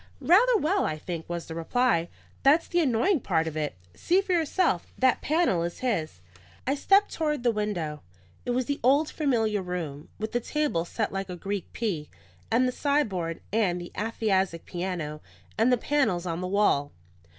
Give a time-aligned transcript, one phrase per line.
[0.23, 2.09] "Rather well, I think," was the reply.
[2.41, 3.75] "That's the annoying part of it.
[3.93, 4.91] See for yourself.
[4.97, 6.21] That panel is his."
[6.65, 8.01] I stepped toward the window.
[8.43, 12.09] It was the old familiar room, with the tables set like a Greek P,
[12.49, 15.21] and the sideboard, and the aphasiac piano,
[15.55, 16.91] and the panels on the wall.